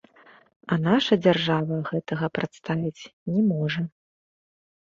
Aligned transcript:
А 0.71 0.77
наша 0.85 1.13
дзяржава 1.25 1.75
гэтага 1.91 2.31
прадставіць 2.39 3.09
не 3.37 3.41
можа. 3.53 3.81